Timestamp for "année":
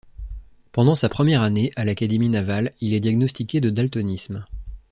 1.43-1.71